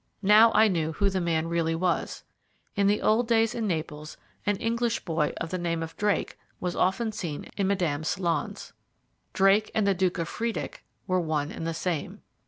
[0.23, 2.23] Now I knew who the man really was.
[2.75, 6.75] In the old days in Naples, an English boy of the name of Drake was
[6.75, 8.73] often seen in Madame's salons.
[9.33, 12.23] Drake and the Duke of Friedeck were one and the same.